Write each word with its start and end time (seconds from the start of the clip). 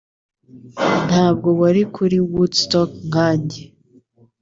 Ntabwo 1.07 1.49
wari 1.59 1.81
kuri 1.95 2.17
Woodstock 2.33 2.91
nkanjye 3.09 3.61